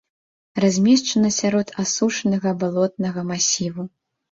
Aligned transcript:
Размешчана 0.63 1.29
сярод 1.41 1.67
асушанага 1.85 2.57
балотнага 2.65 3.29
масіву. 3.31 3.89